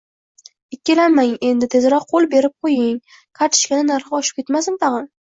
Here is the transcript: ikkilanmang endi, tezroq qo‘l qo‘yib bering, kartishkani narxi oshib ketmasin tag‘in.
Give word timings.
ikkilanmang 0.77 1.35
endi, 1.49 1.69
tezroq 1.75 2.07
qo‘l 2.13 2.27
qo‘yib 2.31 2.55
bering, 2.71 2.97
kartishkani 3.41 3.85
narxi 3.91 4.17
oshib 4.23 4.41
ketmasin 4.41 4.81
tag‘in. 4.87 5.07